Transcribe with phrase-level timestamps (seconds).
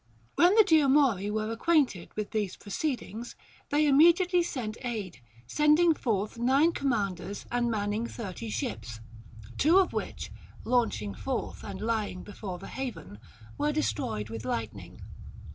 [0.33, 3.35] When the Geomori were acquainted with these proceedings,
[3.69, 8.99] they immediately sent aid, sending forth nine commanders and manning thirty ships,
[9.59, 10.31] two of which,
[10.65, 13.19] launching forth and lying before the haven,
[13.59, 15.01] were destroyed with lightning.